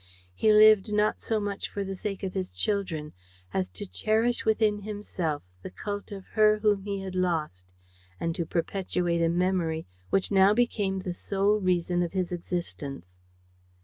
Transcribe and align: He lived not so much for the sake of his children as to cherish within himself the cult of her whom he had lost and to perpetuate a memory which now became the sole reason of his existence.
He 0.33 0.51
lived 0.51 0.91
not 0.91 1.21
so 1.21 1.39
much 1.39 1.69
for 1.69 1.83
the 1.83 1.95
sake 1.95 2.23
of 2.23 2.33
his 2.33 2.49
children 2.49 3.13
as 3.53 3.69
to 3.69 3.85
cherish 3.85 4.45
within 4.45 4.79
himself 4.81 5.43
the 5.61 5.69
cult 5.69 6.11
of 6.11 6.25
her 6.29 6.57
whom 6.57 6.81
he 6.85 7.01
had 7.01 7.13
lost 7.13 7.71
and 8.19 8.33
to 8.33 8.43
perpetuate 8.47 9.21
a 9.21 9.29
memory 9.29 9.85
which 10.09 10.31
now 10.31 10.55
became 10.55 11.01
the 11.01 11.13
sole 11.13 11.59
reason 11.59 12.01
of 12.01 12.13
his 12.13 12.31
existence. 12.31 13.19